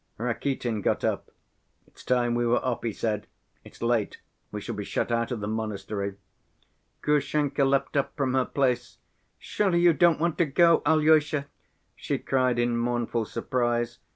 [0.17, 1.29] Rakitin got up.
[1.85, 3.27] "It's time we were off," he said,
[3.63, 4.19] "it's late,
[4.51, 6.15] we shall be shut out of the monastery."
[7.03, 8.97] Grushenka leapt up from her place.
[9.37, 11.45] "Surely you don't want to go, Alyosha!"
[11.95, 13.99] she cried, in mournful surprise.